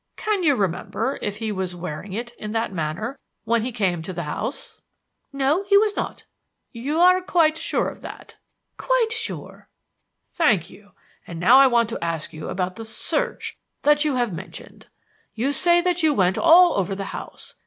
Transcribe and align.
Can 0.15 0.41
you 0.41 0.55
remember 0.55 1.19
if 1.21 1.37
he 1.37 1.51
was 1.51 1.75
wearing 1.75 2.11
it 2.13 2.31
in 2.39 2.53
that 2.53 2.73
manner 2.73 3.19
when 3.43 3.61
he 3.61 3.71
came 3.71 4.01
to 4.01 4.13
the 4.13 4.23
house?" 4.23 4.81
"No, 5.31 5.63
he 5.67 5.77
was 5.77 5.95
not." 5.95 6.23
"You 6.71 6.99
are 6.99 7.21
sure 7.53 7.87
of 7.87 8.01
that." 8.01 8.37
"Quite 8.77 9.11
sure." 9.11 9.69
"Thank 10.31 10.71
you. 10.71 10.93
And 11.27 11.39
now 11.39 11.59
I 11.59 11.67
want 11.67 11.87
to 11.89 12.03
ask 12.03 12.33
you 12.33 12.49
about 12.49 12.77
the 12.77 12.83
search 12.85 13.53
that 13.83 14.03
you 14.03 14.15
have 14.15 14.33
mentioned. 14.33 14.87
You 15.35 15.51
say 15.51 15.81
that 15.81 16.01
you 16.01 16.15
went 16.15 16.39
all 16.39 16.73
over 16.79 16.95
the 16.95 17.03
house. 17.13 17.53